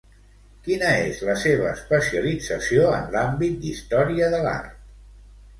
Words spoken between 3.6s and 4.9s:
d'Història de l'art?